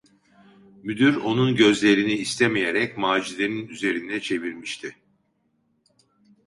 [0.83, 4.95] Müdür onun gözlerini, istemeyerek, Macide’nin üzerine çevirmişti.